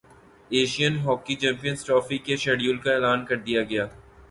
Asian 0.51 0.93
Hockey 1.05 1.35
Champions 1.41 1.79
Trophy 1.85 2.17
کے 2.25 2.35
schedule 2.43 2.77
کا 2.83 2.91
اعلان 2.93 3.25
کردیا 3.25 3.61
گیا 3.63 3.85